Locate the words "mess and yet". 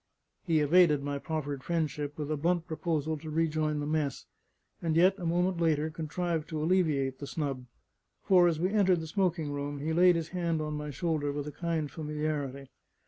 3.85-5.13